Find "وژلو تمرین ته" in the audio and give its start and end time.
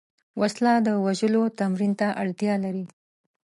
1.05-2.07